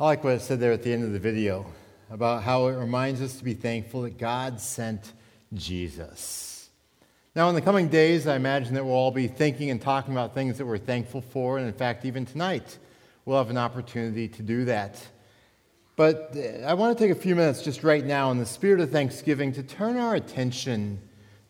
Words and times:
I 0.00 0.06
like 0.06 0.24
what 0.24 0.32
it 0.32 0.40
said 0.40 0.58
there 0.58 0.72
at 0.72 0.82
the 0.82 0.92
end 0.92 1.04
of 1.04 1.12
the 1.12 1.20
video 1.20 1.64
about 2.10 2.42
how 2.42 2.66
it 2.66 2.74
reminds 2.74 3.22
us 3.22 3.36
to 3.36 3.44
be 3.44 3.54
thankful 3.54 4.02
that 4.02 4.18
God 4.18 4.60
sent 4.60 5.12
Jesus. 5.52 6.68
Now, 7.36 7.48
in 7.48 7.54
the 7.54 7.60
coming 7.60 7.86
days, 7.86 8.26
I 8.26 8.34
imagine 8.34 8.74
that 8.74 8.84
we'll 8.84 8.94
all 8.94 9.12
be 9.12 9.28
thinking 9.28 9.70
and 9.70 9.80
talking 9.80 10.12
about 10.12 10.34
things 10.34 10.58
that 10.58 10.66
we're 10.66 10.78
thankful 10.78 11.20
for, 11.20 11.58
and 11.58 11.68
in 11.68 11.72
fact, 11.72 12.04
even 12.04 12.26
tonight, 12.26 12.76
we'll 13.24 13.38
have 13.38 13.50
an 13.50 13.56
opportunity 13.56 14.26
to 14.26 14.42
do 14.42 14.64
that. 14.64 15.00
But 15.94 16.34
uh, 16.36 16.64
I 16.66 16.74
want 16.74 16.98
to 16.98 17.04
take 17.04 17.16
a 17.16 17.20
few 17.20 17.36
minutes 17.36 17.62
just 17.62 17.84
right 17.84 18.04
now 18.04 18.32
in 18.32 18.38
the 18.38 18.46
spirit 18.46 18.80
of 18.80 18.90
thanksgiving 18.90 19.52
to 19.52 19.62
turn 19.62 19.96
our 19.96 20.16
attention 20.16 21.00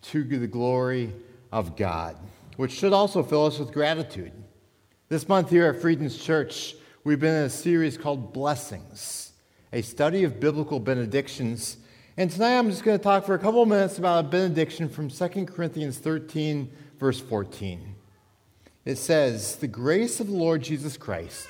to 0.02 0.22
the 0.22 0.46
glory 0.46 1.14
of 1.50 1.76
God, 1.76 2.18
which 2.58 2.72
should 2.72 2.92
also 2.92 3.22
fill 3.22 3.46
us 3.46 3.58
with 3.58 3.72
gratitude. 3.72 4.32
This 5.08 5.30
month 5.30 5.48
here 5.48 5.66
at 5.68 5.80
Friedens 5.80 6.22
Church, 6.22 6.74
we've 7.04 7.20
been 7.20 7.34
in 7.34 7.44
a 7.44 7.50
series 7.50 7.98
called 7.98 8.32
Blessings, 8.32 9.32
a 9.74 9.82
study 9.82 10.24
of 10.24 10.40
biblical 10.40 10.80
benedictions. 10.80 11.76
And 12.16 12.30
tonight 12.30 12.58
I'm 12.58 12.70
just 12.70 12.82
going 12.82 12.96
to 12.98 13.02
talk 13.02 13.26
for 13.26 13.34
a 13.34 13.38
couple 13.38 13.62
of 13.62 13.68
minutes 13.68 13.98
about 13.98 14.24
a 14.24 14.28
benediction 14.28 14.88
from 14.88 15.10
2 15.10 15.44
Corinthians 15.44 15.98
13, 15.98 16.72
verse 16.98 17.20
14. 17.20 17.94
It 18.86 18.96
says, 18.96 19.56
The 19.56 19.68
grace 19.68 20.18
of 20.18 20.28
the 20.28 20.32
Lord 20.34 20.62
Jesus 20.62 20.96
Christ 20.96 21.46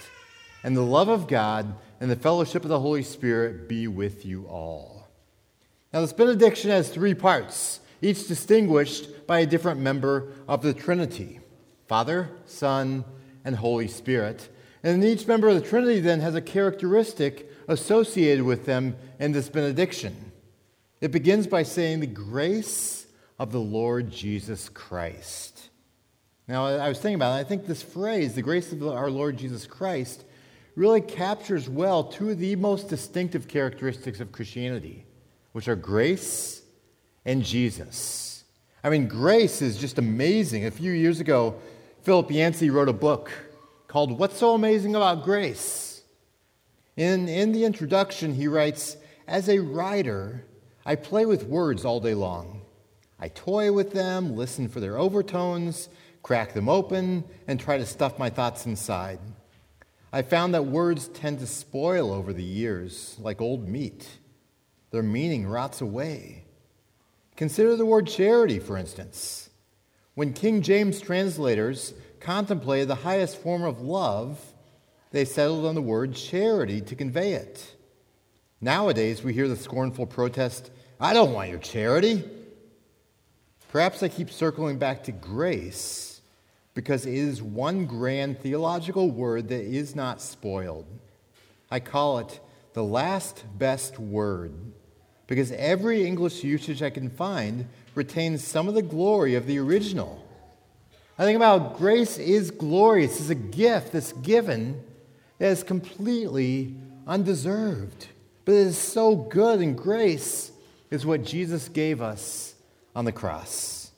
and 0.64 0.76
the 0.76 0.82
love 0.82 1.08
of 1.08 1.28
God 1.28 1.76
and 2.00 2.10
the 2.10 2.16
fellowship 2.16 2.64
of 2.64 2.68
the 2.68 2.80
Holy 2.80 3.04
Spirit 3.04 3.68
be 3.68 3.86
with 3.86 4.26
you 4.26 4.46
all. 4.48 5.08
Now, 5.92 6.00
this 6.00 6.12
benediction 6.12 6.70
has 6.70 6.88
three 6.88 7.14
parts, 7.14 7.78
each 8.02 8.26
distinguished 8.26 9.24
by 9.28 9.38
a 9.38 9.46
different 9.46 9.78
member 9.78 10.32
of 10.48 10.62
the 10.62 10.74
Trinity 10.74 11.38
Father, 11.86 12.30
Son, 12.44 13.04
and 13.44 13.54
Holy 13.54 13.86
Spirit. 13.86 14.48
And 14.84 15.02
each 15.02 15.26
member 15.26 15.48
of 15.48 15.54
the 15.54 15.66
Trinity 15.66 15.98
then 15.98 16.20
has 16.20 16.34
a 16.34 16.42
characteristic 16.42 17.50
associated 17.68 18.44
with 18.44 18.66
them 18.66 18.96
in 19.18 19.32
this 19.32 19.48
benediction. 19.48 20.14
It 21.00 21.10
begins 21.10 21.46
by 21.46 21.62
saying, 21.62 22.00
The 22.00 22.06
grace 22.06 23.06
of 23.38 23.50
the 23.50 23.60
Lord 23.60 24.10
Jesus 24.10 24.68
Christ. 24.68 25.70
Now, 26.46 26.66
I 26.66 26.88
was 26.88 26.98
thinking 26.98 27.14
about 27.14 27.38
it. 27.38 27.40
I 27.40 27.44
think 27.44 27.66
this 27.66 27.82
phrase, 27.82 28.34
the 28.34 28.42
grace 28.42 28.72
of 28.72 28.86
our 28.86 29.10
Lord 29.10 29.38
Jesus 29.38 29.66
Christ, 29.66 30.22
really 30.76 31.00
captures 31.00 31.66
well 31.66 32.04
two 32.04 32.30
of 32.30 32.38
the 32.38 32.54
most 32.56 32.88
distinctive 32.88 33.48
characteristics 33.48 34.20
of 34.20 34.32
Christianity, 34.32 35.06
which 35.52 35.66
are 35.66 35.76
grace 35.76 36.60
and 37.24 37.42
Jesus. 37.42 38.44
I 38.82 38.90
mean, 38.90 39.08
grace 39.08 39.62
is 39.62 39.78
just 39.78 39.96
amazing. 39.96 40.66
A 40.66 40.70
few 40.70 40.92
years 40.92 41.20
ago, 41.20 41.54
Philip 42.02 42.30
Yancey 42.30 42.68
wrote 42.68 42.90
a 42.90 42.92
book 42.92 43.32
called 43.94 44.18
What's 44.18 44.38
So 44.38 44.54
Amazing 44.54 44.96
About 44.96 45.22
Grace? 45.22 46.02
In, 46.96 47.28
in 47.28 47.52
the 47.52 47.64
introduction, 47.64 48.34
he 48.34 48.48
writes 48.48 48.96
As 49.28 49.48
a 49.48 49.60
writer, 49.60 50.44
I 50.84 50.96
play 50.96 51.26
with 51.26 51.44
words 51.44 51.84
all 51.84 52.00
day 52.00 52.14
long. 52.14 52.62
I 53.20 53.28
toy 53.28 53.70
with 53.70 53.92
them, 53.92 54.34
listen 54.34 54.66
for 54.66 54.80
their 54.80 54.98
overtones, 54.98 55.88
crack 56.24 56.54
them 56.54 56.68
open, 56.68 57.22
and 57.46 57.60
try 57.60 57.78
to 57.78 57.86
stuff 57.86 58.18
my 58.18 58.30
thoughts 58.30 58.66
inside. 58.66 59.20
I 60.12 60.22
found 60.22 60.54
that 60.54 60.66
words 60.66 61.06
tend 61.06 61.38
to 61.38 61.46
spoil 61.46 62.12
over 62.12 62.32
the 62.32 62.42
years, 62.42 63.16
like 63.20 63.40
old 63.40 63.68
meat. 63.68 64.08
Their 64.90 65.04
meaning 65.04 65.46
rots 65.46 65.80
away. 65.80 66.46
Consider 67.36 67.76
the 67.76 67.86
word 67.86 68.08
charity, 68.08 68.58
for 68.58 68.76
instance. 68.76 69.50
When 70.14 70.32
King 70.32 70.62
James 70.62 71.00
translators 71.00 71.94
contemplated 72.24 72.88
the 72.88 72.94
highest 72.96 73.40
form 73.40 73.62
of 73.62 73.80
love, 73.80 74.40
they 75.12 75.24
settled 75.24 75.66
on 75.66 75.74
the 75.74 75.82
word 75.82 76.14
charity 76.14 76.80
to 76.80 76.96
convey 76.96 77.34
it. 77.34 77.76
Nowadays, 78.60 79.22
we 79.22 79.34
hear 79.34 79.46
the 79.46 79.56
scornful 79.56 80.06
protest 80.06 80.70
I 80.98 81.12
don't 81.12 81.32
want 81.32 81.50
your 81.50 81.58
charity. 81.58 82.24
Perhaps 83.68 84.02
I 84.02 84.08
keep 84.08 84.30
circling 84.30 84.78
back 84.78 85.04
to 85.04 85.12
grace 85.12 86.20
because 86.72 87.04
it 87.04 87.14
is 87.14 87.42
one 87.42 87.86
grand 87.86 88.40
theological 88.40 89.10
word 89.10 89.48
that 89.48 89.64
is 89.64 89.94
not 89.94 90.22
spoiled. 90.22 90.86
I 91.70 91.80
call 91.80 92.18
it 92.20 92.40
the 92.72 92.84
last 92.84 93.44
best 93.58 93.98
word 93.98 94.54
because 95.26 95.52
every 95.52 96.06
English 96.06 96.42
usage 96.42 96.82
I 96.82 96.90
can 96.90 97.10
find 97.10 97.66
retains 97.94 98.46
some 98.46 98.68
of 98.68 98.74
the 98.74 98.82
glory 98.82 99.34
of 99.34 99.46
the 99.46 99.58
original. 99.58 100.23
I 101.16 101.24
think 101.24 101.36
about 101.36 101.76
grace 101.76 102.18
is 102.18 102.50
glorious, 102.50 103.20
it's 103.20 103.30
a 103.30 103.34
gift 103.34 103.92
that's 103.92 104.12
given 104.12 104.82
that 105.38 105.48
is 105.48 105.62
completely 105.62 106.74
undeserved. 107.06 108.08
But 108.44 108.52
it 108.52 108.66
is 108.66 108.78
so 108.78 109.14
good, 109.14 109.60
and 109.60 109.76
grace 109.76 110.50
is 110.90 111.06
what 111.06 111.24
Jesus 111.24 111.68
gave 111.68 112.02
us 112.02 112.54
on 112.94 113.04
the 113.04 113.12
cross. 113.12 113.90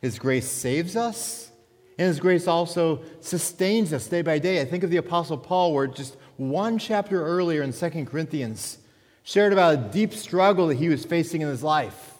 His 0.00 0.18
grace 0.18 0.48
saves 0.48 0.96
us, 0.96 1.50
and 1.98 2.06
His 2.06 2.20
grace 2.20 2.46
also 2.46 3.02
sustains 3.20 3.92
us 3.92 4.06
day 4.06 4.22
by 4.22 4.38
day. 4.38 4.60
I 4.60 4.64
think 4.64 4.84
of 4.84 4.90
the 4.90 4.96
Apostle 4.96 5.38
Paul, 5.38 5.74
where 5.74 5.86
just 5.86 6.16
one 6.36 6.78
chapter 6.78 7.24
earlier 7.24 7.62
in 7.62 7.72
2 7.72 8.06
Corinthians 8.06 8.78
shared 9.22 9.52
about 9.52 9.74
a 9.74 9.76
deep 9.76 10.14
struggle 10.14 10.68
that 10.68 10.78
he 10.78 10.88
was 10.88 11.04
facing 11.04 11.42
in 11.42 11.48
his 11.48 11.62
life. 11.62 12.14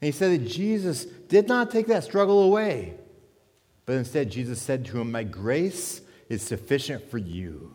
And 0.00 0.06
he 0.06 0.12
said 0.12 0.32
that 0.32 0.46
Jesus 0.46 1.04
did 1.04 1.48
not 1.48 1.70
take 1.70 1.86
that 1.86 2.04
struggle 2.04 2.42
away, 2.42 2.94
but 3.84 3.94
instead, 3.94 4.30
Jesus 4.30 4.60
said 4.60 4.84
to 4.86 5.00
him, 5.00 5.10
My 5.10 5.24
grace 5.24 6.00
is 6.28 6.42
sufficient 6.42 7.10
for 7.10 7.18
you, 7.18 7.74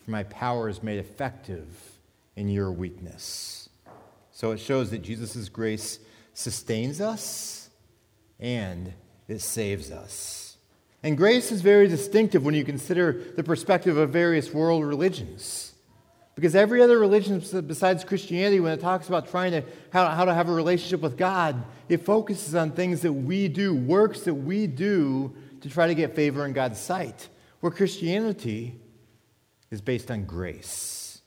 for 0.00 0.10
my 0.10 0.24
power 0.24 0.68
is 0.68 0.82
made 0.82 0.98
effective 0.98 1.66
in 2.36 2.48
your 2.48 2.72
weakness. 2.72 3.68
So 4.32 4.50
it 4.50 4.58
shows 4.58 4.90
that 4.90 5.02
Jesus' 5.02 5.48
grace 5.48 6.00
sustains 6.32 7.00
us 7.00 7.70
and 8.40 8.92
it 9.28 9.40
saves 9.40 9.90
us. 9.90 10.56
And 11.04 11.16
grace 11.16 11.52
is 11.52 11.60
very 11.60 11.86
distinctive 11.86 12.44
when 12.44 12.54
you 12.54 12.64
consider 12.64 13.12
the 13.36 13.44
perspective 13.44 13.96
of 13.96 14.10
various 14.10 14.52
world 14.52 14.84
religions. 14.84 15.74
Because 16.34 16.56
every 16.56 16.82
other 16.82 16.98
religion 16.98 17.40
besides 17.66 18.02
Christianity, 18.02 18.58
when 18.58 18.72
it 18.72 18.80
talks 18.80 19.06
about 19.06 19.28
trying 19.28 19.52
to 19.52 19.62
how, 19.92 20.08
how 20.08 20.24
to 20.24 20.34
have 20.34 20.48
a 20.48 20.52
relationship 20.52 21.00
with 21.00 21.16
God, 21.16 21.62
it 21.88 21.98
focuses 21.98 22.56
on 22.56 22.72
things 22.72 23.02
that 23.02 23.12
we 23.12 23.46
do, 23.46 23.74
works 23.74 24.22
that 24.22 24.34
we 24.34 24.66
do 24.66 25.32
to 25.64 25.70
try 25.70 25.86
to 25.86 25.94
get 25.94 26.14
favor 26.14 26.44
in 26.44 26.52
God's 26.52 26.78
sight. 26.78 27.30
Where 27.60 27.72
Christianity 27.72 28.78
is 29.70 29.80
based 29.80 30.10
on 30.10 30.26
grace. 30.26 31.22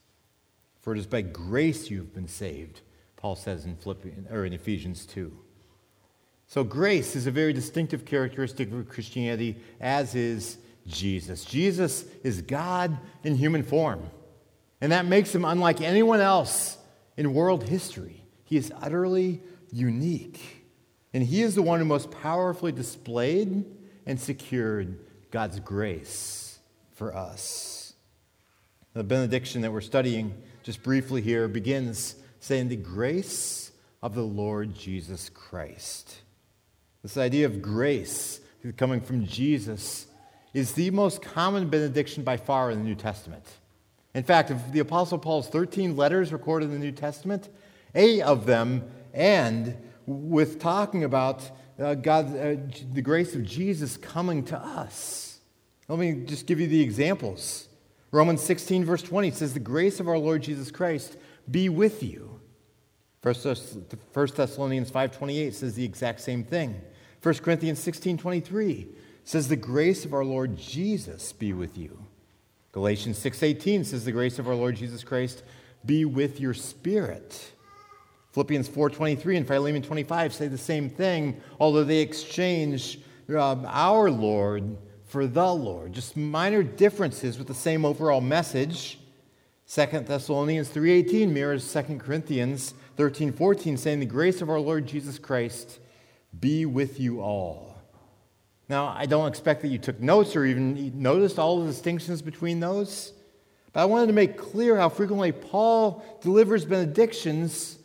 For 0.82 0.94
it 0.94 1.00
is 1.00 1.08
by 1.08 1.22
grace 1.22 1.90
you've 1.90 2.14
been 2.14 2.28
saved, 2.28 2.82
Paul 3.16 3.36
says 3.36 3.66
in, 3.66 3.76
Philippians, 3.78 4.32
or 4.32 4.46
in 4.46 4.54
Ephesians 4.54 5.08
2. 5.08 5.36
So, 6.46 6.64
grace 6.64 7.16
is 7.16 7.26
a 7.26 7.32
very 7.32 7.52
distinctive 7.52 8.06
characteristic 8.06 8.72
of 8.72 8.88
Christianity, 8.88 9.58
as 9.82 10.14
is 10.14 10.60
Jesus. 10.86 11.44
Jesus 11.44 12.06
is 12.24 12.44
God 12.44 12.96
in 13.24 13.36
human 13.36 13.64
form, 13.64 14.04
and 14.82 14.92
that 14.92 15.08
makes 15.08 15.34
him 15.34 15.46
unlike 15.46 15.82
anyone 15.82 16.20
else 16.20 16.78
in 17.18 17.34
world 17.34 17.64
history. 17.64 18.24
He 18.44 18.56
is 18.56 18.72
utterly 18.80 19.42
unique, 19.72 20.40
and 21.12 21.24
he 21.24 21.42
is 21.42 21.56
the 21.56 21.64
one 21.64 21.80
who 21.80 21.86
most 21.86 22.12
powerfully 22.12 22.72
displayed 22.72 23.66
and 24.08 24.20
secured 24.20 24.98
God's 25.30 25.60
grace 25.60 26.58
for 26.94 27.16
us. 27.16 27.94
The 28.94 29.04
benediction 29.04 29.62
that 29.62 29.72
we're 29.72 29.82
studying 29.82 30.34
just 30.64 30.82
briefly 30.82 31.22
here 31.22 31.48
begins 31.48 32.16
saying, 32.40 32.70
The 32.70 32.78
grace 32.78 33.72
of 34.02 34.16
the 34.16 34.24
Lord 34.24 34.74
Jesus 34.74 35.30
Christ. 35.30 36.22
This 37.04 37.18
idea 37.18 37.46
of 37.46 37.62
grace 37.62 38.40
coming 38.78 39.02
from 39.02 39.26
Jesus 39.26 40.08
is 40.54 40.74
the 40.74 40.90
most 40.92 41.22
common 41.22 41.70
benediction 41.70 42.24
by 42.24 42.38
far 42.38 42.72
in 42.72 42.80
the 42.80 42.86
New 42.86 42.96
Testament. 42.96 43.46
In 44.16 44.24
fact, 44.24 44.50
of 44.50 44.72
the 44.72 44.80
Apostle 44.80 45.20
Paul's 45.20 45.48
13 45.48 45.96
letters 45.96 46.34
recorded 46.34 46.66
in 46.66 46.72
the 46.72 46.80
New 46.80 46.92
Testament, 46.92 47.50
eight 47.94 48.22
of 48.22 48.46
them 48.46 48.90
end 49.14 49.78
with 50.08 50.60
talking 50.60 51.04
about 51.04 51.44
uh, 51.80 51.94
God, 51.94 52.36
uh, 52.36 52.56
the 52.92 53.04
grace 53.04 53.36
of 53.36 53.44
Jesus 53.44 53.96
coming 53.96 54.44
to 54.46 54.58
us. 54.58 55.40
Let 55.88 56.00
me 56.00 56.24
just 56.26 56.48
give 56.48 56.60
you 56.60 56.66
the 56.66 56.82
examples. 56.82 57.68
Romans 58.12 58.42
16, 58.42 58.84
verse 58.84 59.04
20 59.04 59.30
says, 59.30 59.54
The 59.54 59.60
grace 59.60 60.00
of 60.00 60.08
our 60.08 60.18
Lord 60.18 60.42
Jesus 60.42 60.72
Christ 60.72 61.18
be 61.50 61.70
with 61.70 62.02
you. 62.02 62.40
1 63.22 63.36
Thessalonians 63.36 64.90
5.28 64.90 65.54
says 65.54 65.76
the 65.76 65.86
exact 65.86 66.22
same 66.22 66.44
thing. 66.44 66.82
1 67.22 67.36
Corinthians 67.36 67.80
16 67.80 68.18
23 68.18 68.88
says, 69.24 69.48
The 69.48 69.56
grace 69.56 70.06
of 70.06 70.16
our 70.16 70.26
Lord 70.26 70.58
Jesus 70.58 71.32
be 71.34 71.54
with 71.54 71.78
you. 71.78 72.08
Galatians 72.78 73.18
6:18 73.18 73.86
says 73.86 74.06
the 74.06 74.12
grace 74.12 74.38
of 74.38 74.48
our 74.48 74.54
Lord 74.54 74.76
Jesus 74.76 75.04
Christ 75.04 75.42
be 75.84 76.06
with 76.06 76.40
your 76.40 76.54
spirit. 76.54 77.54
Philippians 78.32 78.70
4:23 78.70 79.38
and 79.38 79.48
Philemon 79.48 79.82
25 79.82 80.34
say 80.34 80.48
the 80.48 80.58
same 80.58 80.90
thing, 80.90 81.40
although 81.60 81.84
they 81.84 82.00
exchange 82.00 83.00
uh, 83.30 83.56
our 83.66 84.12
Lord 84.12 84.78
for 85.06 85.26
the 85.26 85.54
Lord. 85.54 85.94
Just 85.94 86.18
minor 86.18 86.64
differences 86.64 87.38
with 87.38 87.48
the 87.48 87.54
same 87.54 87.86
overall 87.86 88.22
message. 88.22 89.00
2 89.70 89.86
Thessalonians 90.06 90.70
3:18 90.70 91.32
mirrors 91.32 91.72
2 91.72 92.00
Corinthians 92.00 92.74
13:14 92.98 93.78
saying 93.78 94.00
the 94.00 94.06
grace 94.06 94.42
of 94.42 94.50
our 94.50 94.60
Lord 94.60 94.86
Jesus 94.88 95.20
Christ 95.20 95.80
be 96.40 96.66
with 96.66 97.00
you 97.00 97.22
all. 97.22 97.76
Now, 98.70 98.88
I 98.88 99.06
don't 99.06 99.28
expect 99.28 99.62
that 99.62 99.70
you 99.70 99.78
took 99.78 100.00
notes 100.00 100.36
or 100.36 100.46
even 100.46 101.02
noticed 101.02 101.40
all 101.40 101.62
the 101.62 101.68
distinctions 101.68 102.22
between 102.22 102.60
those, 102.60 103.14
but 103.72 103.80
I 103.82 103.86
wanted 103.86 104.08
to 104.08 104.14
make 104.14 104.38
clear 104.38 104.78
how 104.78 104.90
frequently 104.90 105.32
Paul 105.32 106.04
delivers 106.22 106.66
benedictions 106.66 107.77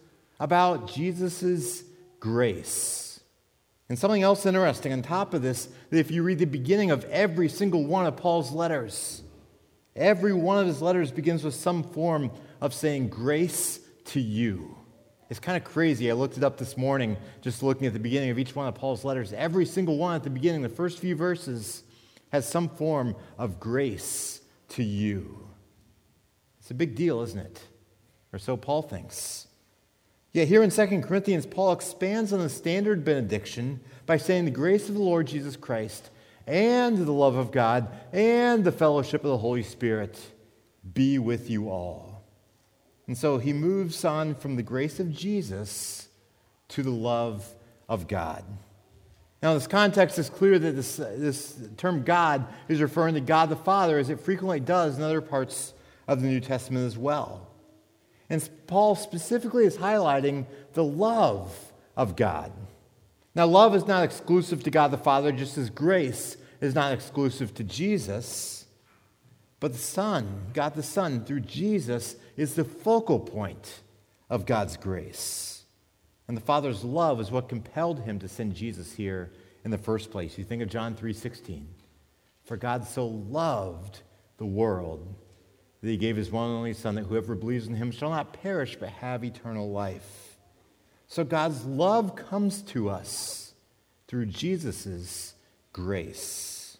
about 0.43 0.93
Jesus' 0.93 1.85
grace. 2.19 3.21
And 3.89 3.97
something 3.97 4.25
else 4.25 4.45
interesting 4.45 4.93
on 4.93 5.01
top 5.01 5.35
of 5.35 5.43
this, 5.43 5.69
that 5.91 5.99
if 6.01 6.11
you 6.11 6.25
read 6.25 6.41
the 6.41 6.47
beginning 6.47 6.91
of 6.91 7.05
every 7.05 7.49
single 7.49 7.87
one 7.87 8.07
of 8.07 8.17
Paul's 8.17 8.51
letters, 8.51 9.23
every 9.95 10.33
one 10.33 10.59
of 10.59 10.67
his 10.67 10.83
letters 10.83 11.13
begins 11.13 11.45
with 11.45 11.55
some 11.55 11.85
form 11.85 12.33
of 12.61 12.75
saying 12.75 13.09
grace 13.09 13.79
to 14.07 14.21
you. 14.21 14.77
It's 15.31 15.39
kind 15.39 15.57
of 15.57 15.63
crazy. 15.63 16.11
I 16.11 16.15
looked 16.15 16.37
it 16.37 16.43
up 16.43 16.59
this 16.59 16.77
morning, 16.77 17.19
just 17.41 17.63
looking 17.63 17.87
at 17.87 17.93
the 17.93 18.01
beginning 18.01 18.31
of 18.31 18.39
each 18.39 18.57
one 18.57 18.67
of 18.67 18.75
Paul's 18.75 19.05
letters. 19.05 19.33
Every 19.33 19.65
single 19.65 19.97
one 19.97 20.17
at 20.17 20.25
the 20.25 20.31
beginning, 20.31 20.63
the 20.63 20.69
first 20.69 20.99
few 20.99 21.15
verses, 21.15 21.85
has 22.33 22.49
some 22.49 22.69
form 22.69 23.15
of 23.39 23.61
grace 23.61 24.41
to 24.71 24.83
you. 24.83 25.49
It's 26.59 26.73
a 26.73 26.75
big 26.75 26.97
deal, 26.97 27.21
isn't 27.21 27.39
it? 27.39 27.63
Or 28.33 28.41
so 28.41 28.57
Paul 28.57 28.83
thinks. 28.83 29.47
Yet 30.33 30.49
here 30.49 30.63
in 30.63 30.71
2 30.71 31.03
Corinthians, 31.03 31.45
Paul 31.45 31.73
expands 31.73 32.33
on 32.33 32.41
the 32.41 32.49
standard 32.49 33.05
benediction 33.05 33.81
by 34.07 34.17
saying 34.17 34.47
the 34.47 34.51
grace 34.51 34.89
of 34.89 34.95
the 34.95 35.03
Lord 35.03 35.27
Jesus 35.27 35.57
Christ 35.57 36.11
and 36.47 36.97
the 36.97 37.13
love 37.13 37.37
of 37.37 37.53
God 37.53 37.89
and 38.13 38.65
the 38.65 38.73
fellowship 38.73 39.25
of 39.25 39.31
the 39.31 39.39
Holy 39.39 39.63
Spirit 39.63 40.19
be 40.95 41.19
with 41.19 41.51
you 41.51 41.69
all. 41.69 42.25
And 43.07 43.17
so 43.17 43.39
he 43.39 43.53
moves 43.53 44.05
on 44.05 44.35
from 44.35 44.57
the 44.57 44.63
grace 44.63 44.99
of 44.99 45.13
Jesus 45.13 46.09
to 46.69 46.83
the 46.83 46.91
love 46.91 47.47
of 47.89 48.09
God. 48.09 48.43
Now, 49.43 49.55
this 49.55 49.67
context, 49.67 50.19
it's 50.19 50.31
clear 50.31 50.59
that 50.59 50.73
this, 50.73 50.97
this 50.97 51.61
term 51.77 52.05
God 52.05 52.47
is 52.69 52.81
referring 52.81 53.15
to 53.15 53.21
God 53.21 53.49
the 53.49 53.57
Father, 53.57 53.99
as 53.99 54.09
it 54.09 54.21
frequently 54.21 54.61
does 54.61 54.97
in 54.97 55.03
other 55.03 55.21
parts 55.21 55.75
of 56.07 56.23
the 56.23 56.29
New 56.29 56.41
Testament 56.41 56.87
as 56.87 56.97
well. 56.97 57.52
And 58.33 58.49
Paul 58.67 58.95
specifically 58.95 59.67
is 59.67 59.77
highlighting 59.77 60.47
the 60.73 60.83
love 60.83 61.55
of 61.99 62.17
God. 62.17 62.51
Now, 63.35 63.45
love 63.45 63.75
is 63.75 63.87
not 63.87 64.05
exclusive 64.05 64.63
to 64.63 64.71
God 64.71 64.91
the 64.91 64.97
Father, 64.97 65.33
just 65.33 65.59
as 65.59 65.69
grace 65.69 66.39
is 66.59 66.75
not 66.75 66.95
exclusive 66.95 67.53
to 67.53 67.63
Jesus. 67.63 68.65
But 69.61 69.75
the 69.75 69.79
Son, 69.79 70.47
God 70.55 70.75
the 70.75 70.83
Son, 70.83 71.27
through 71.27 71.41
Jesus, 71.41 72.17
is 72.35 72.55
the 72.55 72.65
focal 72.65 73.21
point 73.21 73.83
of 74.31 74.47
God's 74.47 74.79
grace. 74.79 75.67
And 76.27 76.35
the 76.35 76.41
Father's 76.41 76.85
love 76.85 77.21
is 77.21 77.31
what 77.31 77.51
compelled 77.51 78.01
him 78.01 78.19
to 78.21 78.29
send 78.29 78.55
Jesus 78.55 78.95
here 78.95 79.31
in 79.63 79.71
the 79.71 79.77
first 79.77 80.11
place. 80.11 80.39
You 80.39 80.45
think 80.45 80.63
of 80.63 80.71
John 80.71 80.95
3:16. 80.95 81.67
For 82.45 82.57
God 82.57 82.89
so 82.89 83.07
loved 83.07 84.01
the 84.39 84.47
world 84.47 85.17
that 85.83 85.91
he 85.91 85.97
gave 85.97 86.17
his 86.17 86.31
one 86.31 86.49
and 86.49 86.57
only 86.59 86.73
Son, 86.73 86.95
that 86.95 87.05
whoever 87.05 87.35
believes 87.35 87.67
in 87.67 87.75
him 87.75 87.91
shall 87.91 88.11
not 88.11 88.33
perish 88.33 88.77
but 88.79 88.89
have 88.89 89.25
eternal 89.25 89.71
life. 89.71 90.39
So 91.09 91.25
God's 91.25 91.65
love 91.65 92.17
comes 92.17 92.63
to 92.63 92.89
us 92.89 93.53
through 94.09 94.27
Jesus' 94.27 95.35
grace. 95.73 96.79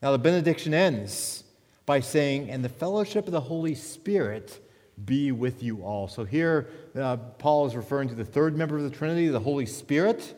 Now 0.00 0.12
the 0.12 0.18
benediction 0.18 0.72
ends 0.72 1.44
by 1.84 2.00
saying, 2.00 2.48
and 2.48 2.64
the 2.64 2.68
fellowship 2.68 3.26
of 3.26 3.32
the 3.32 3.40
Holy 3.40 3.74
Spirit 3.74 4.60
be 5.04 5.32
with 5.32 5.62
you 5.62 5.82
all. 5.82 6.06
So 6.06 6.24
here, 6.24 6.68
uh, 6.94 7.16
Paul 7.16 7.66
is 7.66 7.74
referring 7.74 8.08
to 8.08 8.14
the 8.14 8.24
third 8.24 8.56
member 8.56 8.76
of 8.76 8.84
the 8.84 8.90
Trinity, 8.90 9.28
the 9.28 9.40
Holy 9.40 9.66
Spirit, 9.66 10.34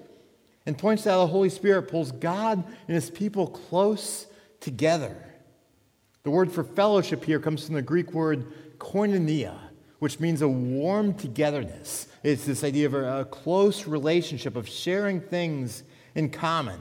and 0.64 0.78
points 0.78 1.06
out 1.06 1.18
the 1.18 1.26
Holy 1.26 1.50
Spirit 1.50 1.88
pulls 1.88 2.12
God 2.12 2.64
and 2.64 2.94
his 2.94 3.10
people 3.10 3.46
close 3.46 4.26
together. 4.60 5.33
The 6.24 6.30
word 6.30 6.50
for 6.50 6.64
fellowship 6.64 7.22
here 7.22 7.38
comes 7.38 7.66
from 7.66 7.74
the 7.74 7.82
Greek 7.82 8.14
word 8.14 8.46
koinonia, 8.78 9.58
which 9.98 10.20
means 10.20 10.40
a 10.40 10.48
warm 10.48 11.12
togetherness. 11.12 12.08
It's 12.22 12.46
this 12.46 12.64
idea 12.64 12.86
of 12.86 12.94
a, 12.94 13.26
close 13.26 13.86
relationship, 13.86 14.56
of 14.56 14.66
sharing 14.66 15.20
things 15.20 15.82
in 16.14 16.30
common. 16.30 16.80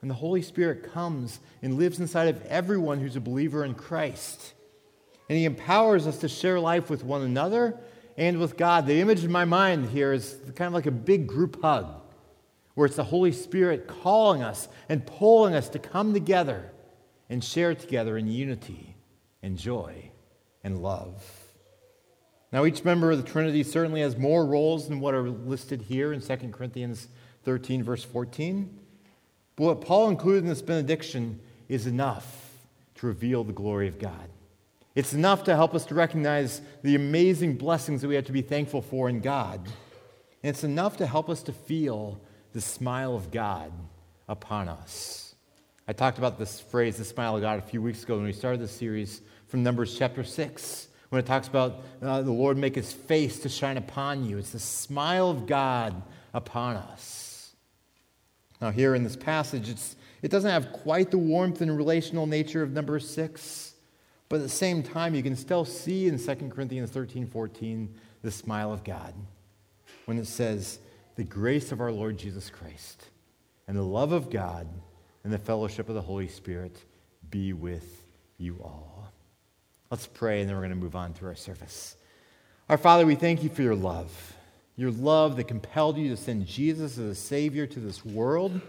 And 0.00 0.10
the 0.10 0.14
Holy 0.14 0.40
Spirit 0.40 0.90
comes 0.94 1.40
and 1.60 1.76
lives 1.76 2.00
inside 2.00 2.28
of 2.28 2.42
everyone 2.46 3.00
who's 3.00 3.16
a 3.16 3.20
believer 3.20 3.66
in 3.66 3.74
Christ. 3.74 4.54
And 5.28 5.36
He 5.36 5.44
empowers 5.44 6.06
us 6.06 6.16
to 6.20 6.28
share 6.28 6.58
life 6.58 6.88
with 6.88 7.04
one 7.04 7.20
another 7.20 7.78
and 8.16 8.40
with 8.40 8.56
God. 8.56 8.86
The 8.86 9.02
image 9.02 9.24
in 9.24 9.32
my 9.32 9.44
mind 9.44 9.90
here 9.90 10.14
is 10.14 10.38
kind 10.54 10.68
of 10.68 10.72
like 10.72 10.86
a 10.86 10.90
big 10.90 11.26
group 11.26 11.60
hug, 11.60 12.00
where 12.76 12.86
it's 12.86 12.96
the 12.96 13.04
Holy 13.04 13.32
Spirit 13.32 13.86
calling 13.86 14.42
us 14.42 14.68
and 14.88 15.04
pulling 15.04 15.54
us 15.54 15.68
to 15.68 15.78
come 15.78 16.14
together 16.14 16.72
and 17.28 17.42
share 17.42 17.74
together 17.74 18.16
in 18.16 18.28
unity 18.28 18.96
and 19.42 19.58
joy 19.58 20.10
and 20.62 20.82
love. 20.82 21.22
Now, 22.52 22.64
each 22.64 22.84
member 22.84 23.10
of 23.10 23.18
the 23.18 23.28
Trinity 23.28 23.62
certainly 23.62 24.00
has 24.00 24.16
more 24.16 24.46
roles 24.46 24.88
than 24.88 25.00
what 25.00 25.14
are 25.14 25.28
listed 25.28 25.82
here 25.82 26.12
in 26.12 26.20
2 26.20 26.36
Corinthians 26.52 27.08
13, 27.44 27.82
verse 27.82 28.04
14. 28.04 28.78
But 29.56 29.64
what 29.64 29.80
Paul 29.80 30.08
included 30.10 30.44
in 30.44 30.48
this 30.48 30.62
benediction 30.62 31.40
is 31.68 31.86
enough 31.86 32.52
to 32.96 33.06
reveal 33.06 33.44
the 33.44 33.52
glory 33.52 33.88
of 33.88 33.98
God. 33.98 34.30
It's 34.94 35.12
enough 35.12 35.44
to 35.44 35.54
help 35.54 35.74
us 35.74 35.84
to 35.86 35.94
recognize 35.94 36.62
the 36.82 36.94
amazing 36.94 37.56
blessings 37.56 38.00
that 38.00 38.08
we 38.08 38.14
have 38.14 38.24
to 38.26 38.32
be 38.32 38.42
thankful 38.42 38.80
for 38.80 39.08
in 39.08 39.20
God. 39.20 39.60
And 40.42 40.54
it's 40.54 40.64
enough 40.64 40.96
to 40.98 41.06
help 41.06 41.28
us 41.28 41.42
to 41.44 41.52
feel 41.52 42.20
the 42.52 42.60
smile 42.60 43.14
of 43.14 43.30
God 43.30 43.72
upon 44.28 44.68
us. 44.68 45.25
I 45.88 45.92
talked 45.92 46.18
about 46.18 46.36
this 46.36 46.60
phrase, 46.60 46.96
the 46.96 47.04
smile 47.04 47.36
of 47.36 47.42
God, 47.42 47.60
a 47.60 47.62
few 47.62 47.80
weeks 47.80 48.02
ago 48.02 48.16
when 48.16 48.24
we 48.24 48.32
started 48.32 48.60
this 48.60 48.72
series 48.72 49.22
from 49.46 49.62
Numbers 49.62 49.96
chapter 49.96 50.24
6, 50.24 50.88
when 51.10 51.20
it 51.20 51.26
talks 51.26 51.46
about 51.46 51.84
uh, 52.02 52.22
the 52.22 52.32
Lord 52.32 52.56
make 52.56 52.74
his 52.74 52.92
face 52.92 53.38
to 53.40 53.48
shine 53.48 53.76
upon 53.76 54.24
you. 54.24 54.36
It's 54.36 54.50
the 54.50 54.58
smile 54.58 55.30
of 55.30 55.46
God 55.46 56.02
upon 56.34 56.74
us. 56.74 57.52
Now, 58.60 58.72
here 58.72 58.96
in 58.96 59.04
this 59.04 59.14
passage, 59.14 59.72
it 60.22 60.30
doesn't 60.30 60.50
have 60.50 60.72
quite 60.72 61.12
the 61.12 61.18
warmth 61.18 61.60
and 61.60 61.76
relational 61.76 62.26
nature 62.26 62.64
of 62.64 62.72
number 62.72 62.98
six, 62.98 63.74
but 64.28 64.36
at 64.36 64.42
the 64.42 64.48
same 64.48 64.82
time, 64.82 65.14
you 65.14 65.22
can 65.22 65.36
still 65.36 65.64
see 65.64 66.08
in 66.08 66.18
2 66.18 66.34
Corinthians 66.48 66.90
13 66.90 67.28
14 67.28 67.94
the 68.22 68.30
smile 68.32 68.72
of 68.72 68.82
God 68.82 69.14
when 70.06 70.18
it 70.18 70.26
says, 70.26 70.80
The 71.14 71.22
grace 71.22 71.70
of 71.70 71.80
our 71.80 71.92
Lord 71.92 72.18
Jesus 72.18 72.50
Christ 72.50 73.04
and 73.68 73.76
the 73.76 73.82
love 73.82 74.10
of 74.10 74.30
God 74.30 74.66
and 75.26 75.34
the 75.34 75.38
fellowship 75.38 75.88
of 75.88 75.96
the 75.96 76.00
Holy 76.00 76.28
Spirit 76.28 76.76
be 77.30 77.52
with 77.52 78.06
you 78.38 78.60
all. 78.62 79.10
Let's 79.90 80.06
pray, 80.06 80.40
and 80.40 80.48
then 80.48 80.54
we're 80.54 80.62
going 80.62 80.70
to 80.70 80.76
move 80.76 80.94
on 80.94 81.14
through 81.14 81.30
our 81.30 81.34
service. 81.34 81.96
Our 82.68 82.78
Father, 82.78 83.04
we 83.04 83.16
thank 83.16 83.42
you 83.42 83.48
for 83.48 83.62
your 83.62 83.74
love 83.74 84.34
your 84.76 84.92
love 84.92 85.36
that 85.36 85.48
compelled 85.48 85.96
you 85.96 86.10
to 86.10 86.16
send 86.16 86.46
Jesus 86.46 86.98
as 86.98 87.04
a 87.06 87.14
Savior 87.14 87.66
to 87.66 87.80
this 87.80 88.04
world 88.04 88.60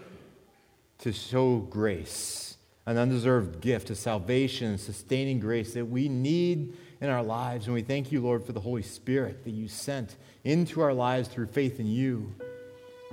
to 1.00 1.12
show 1.12 1.58
grace, 1.58 2.56
an 2.86 2.98
undeserved 2.98 3.60
gift 3.60 3.90
of 3.90 3.98
salvation 3.98 4.78
sustaining 4.78 5.40
grace 5.40 5.74
that 5.74 5.86
we 5.86 6.08
need 6.08 6.76
in 7.02 7.10
our 7.10 7.22
lives. 7.22 7.66
And 7.66 7.76
we 7.76 7.82
thank 7.82 8.12
you, 8.12 8.22
Lord, 8.22 8.46
for 8.46 8.54
the 8.54 8.60
Holy 8.62 8.82
Spirit 8.82 9.44
that 9.44 9.52
you 9.52 9.68
sent 9.68 10.16
into 10.44 10.82
our 10.82 10.94
lives 10.94 11.28
through 11.28 11.48
faith 11.48 11.80
in 11.80 11.88
you, 11.88 12.34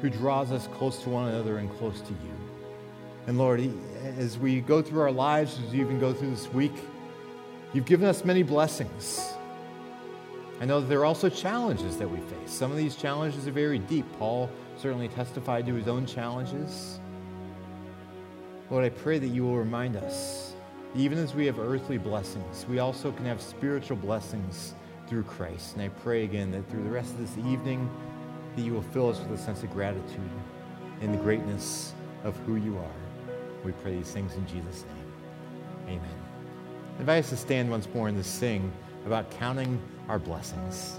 who 0.01 0.09
draws 0.09 0.53
us 0.53 0.69
close 0.69 1.03
to 1.03 1.11
one 1.11 1.29
another 1.29 1.59
and 1.59 1.69
close 1.77 2.01
to 2.01 2.13
you. 2.13 2.64
And 3.27 3.39
Lord, 3.39 3.61
as 4.19 4.39
we 4.39 4.61
go 4.61 4.83
through 4.83 5.01
our 5.01 5.11
lives, 5.11 5.59
as 5.67 5.73
we 5.73 5.81
even 5.81 5.99
go 5.99 6.13
through 6.13 6.31
this 6.31 6.53
week, 6.53 6.75
you've 7.73 7.87
given 7.87 8.07
us 8.07 8.25
many 8.25 8.43
blessings. 8.43 9.33
I 10.61 10.67
know 10.67 10.81
that 10.81 10.87
there 10.87 11.01
are 11.01 11.05
also 11.05 11.29
challenges 11.29 11.97
that 11.97 12.09
we 12.09 12.19
face. 12.19 12.53
Some 12.53 12.71
of 12.71 12.77
these 12.77 12.97
challenges 12.97 13.49
are 13.49 13.53
very 13.53 13.79
deep. 13.79 14.07
Paul 14.19 14.51
certainly 14.77 15.09
testified 15.09 15.67
to 15.67 15.75
his 15.75 15.89
own 15.89 16.07
challenges. 16.07 17.01
Lord, 18.71 18.85
I 18.85 18.91
pray 18.91 19.19
that 19.19 19.29
you 19.29 19.43
will 19.43 19.57
remind 19.57 19.97
us, 19.97 20.55
even 20.95 21.19
as 21.19 21.35
we 21.35 21.47
have 21.47 21.59
earthly 21.59 21.99
blessings, 21.99 22.67
we 22.69 22.79
also 22.79 23.11
can 23.11 23.25
have 23.25 23.41
spiritual 23.41 23.97
blessings 23.97 24.75
through 25.09 25.25
Christ. 25.25 25.75
And 25.75 25.83
I 25.83 25.89
pray 25.89 26.25
again 26.25 26.51
that 26.53 26.69
through 26.71 26.85
the 26.85 26.91
rest 26.91 27.11
of 27.11 27.19
this 27.19 27.37
evening, 27.47 27.91
that 28.55 28.63
you 28.63 28.73
will 28.73 28.83
fill 28.83 29.11
us 29.11 29.19
with 29.19 29.39
a 29.39 29.43
sense 29.43 29.63
of 29.63 29.73
gratitude 29.73 30.31
in 31.01 31.11
the 31.11 31.19
greatness 31.19 31.95
of 32.23 32.37
who 32.47 32.57
you 32.57 32.79
are. 32.79 33.04
We 33.65 33.73
pray 33.73 33.97
these 33.97 34.11
things 34.11 34.35
in 34.35 34.47
Jesus' 34.47 34.85
name. 34.85 35.99
Amen. 35.99 36.19
Invite 36.99 37.25
us 37.25 37.31
to 37.31 37.37
stand 37.37 37.71
once 37.71 37.89
more 37.95 38.09
and 38.09 38.17
to 38.17 38.25
sing 38.25 38.73
about 39.07 39.31
counting 39.31 39.81
our 40.09 40.19
blessings. 40.19 40.99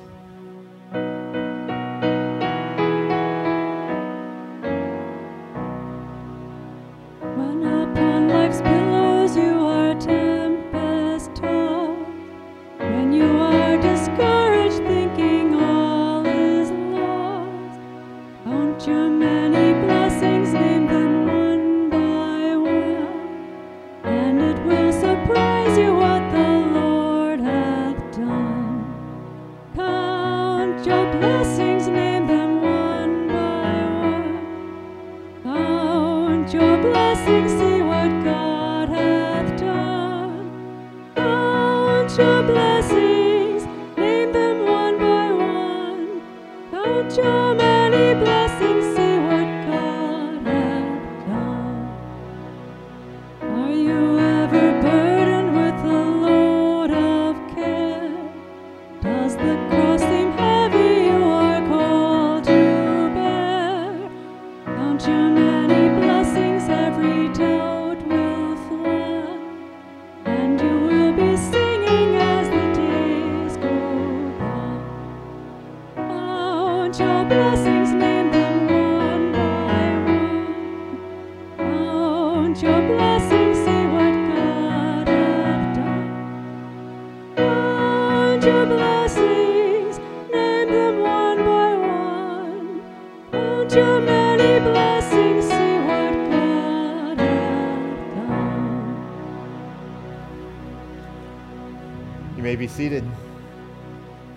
May 102.55 102.55
be 102.55 102.67
seated. 102.67 103.03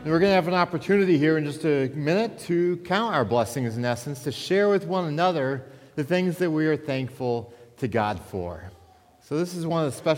We're 0.05 0.19
going 0.19 0.31
to 0.31 0.35
have 0.35 0.49
an 0.49 0.55
opportunity 0.55 1.19
here 1.19 1.37
in 1.37 1.45
just 1.45 1.65
a 1.67 1.89
minute 1.91 2.39
to 2.47 2.79
count 2.79 3.15
our 3.15 3.25
blessings 3.25 3.77
in 3.77 3.85
essence, 3.85 4.25
to 4.25 4.33
share 4.33 4.71
with 4.71 4.87
one 4.87 5.05
another 5.05 5.67
the 5.95 6.03
things 6.03 6.39
that 6.39 6.51
we 6.51 6.67
are 6.67 6.77
thankful 6.77 7.53
to 7.77 7.87
God 7.87 8.19
for. 8.19 8.73
So, 9.21 9.37
this 9.37 9.55
is 9.55 9.67
one 9.67 9.85
of 9.85 9.93
the 9.93 9.97
special 9.99 10.17